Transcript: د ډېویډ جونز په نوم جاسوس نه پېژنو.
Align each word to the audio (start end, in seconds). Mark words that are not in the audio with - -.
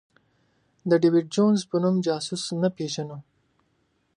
د 0.89 0.91
ډېویډ 1.01 1.27
جونز 1.35 1.59
په 1.69 1.77
نوم 1.83 1.95
جاسوس 2.05 2.43
نه 2.61 2.69
پېژنو. 2.75 3.17